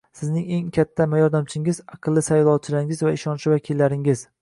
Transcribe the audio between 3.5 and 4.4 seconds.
vakillaringiz